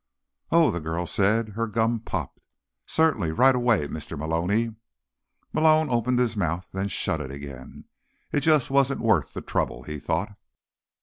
"Oh," 0.51 0.71
the 0.71 0.79
girl 0.79 1.05
said. 1.05 1.49
Her 1.49 1.67
gum 1.67 1.99
popped. 1.99 2.41
"Certainly. 2.87 3.33
Right 3.33 3.53
away, 3.53 3.87
Mr. 3.87 4.17
Maloney." 4.17 4.73
Malone 5.53 5.91
opened 5.91 6.17
his 6.17 6.35
mouth, 6.35 6.67
then 6.71 6.87
shut 6.87 7.21
it 7.21 7.29
again. 7.29 7.85
It 8.31 8.39
just 8.39 8.71
wasn't 8.71 9.01
worth 9.01 9.35
the 9.35 9.43
trouble, 9.43 9.83
he 9.83 9.99
thought. 9.99 10.33